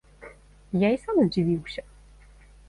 Я 0.83 0.89
і 0.95 0.97
сам 1.03 1.19
здзівіўся. 1.27 1.81